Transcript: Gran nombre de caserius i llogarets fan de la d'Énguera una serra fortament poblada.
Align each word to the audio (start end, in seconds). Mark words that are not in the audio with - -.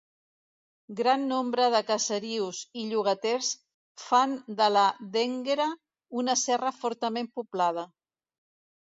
Gran 0.99 1.25
nombre 1.31 1.65
de 1.73 1.81
caserius 1.89 2.61
i 2.83 2.85
llogarets 2.93 3.49
fan 4.03 4.33
de 4.61 4.69
la 4.77 4.85
d'Énguera 5.17 5.67
una 6.23 6.37
serra 6.45 6.73
fortament 6.79 7.29
poblada. 7.37 7.85